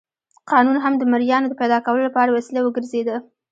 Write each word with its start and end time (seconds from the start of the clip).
قانون 0.51 0.77
هم 0.83 0.93
د 0.97 1.03
مریانو 1.11 1.49
د 1.49 1.53
پیدا 1.61 1.77
کولو 1.85 2.01
لپاره 2.07 2.29
وسیله 2.37 2.59
وګرځېده. 2.63 3.15